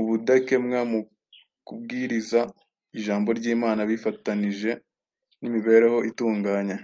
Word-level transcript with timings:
Ubudakemwa 0.00 0.80
mu 0.90 1.00
kubwiriza 1.66 2.40
Ijambo 2.98 3.28
ry’Imana 3.38 3.80
bifatanije 3.90 4.70
n’imibereho 5.40 5.98
itunganye 6.10 6.76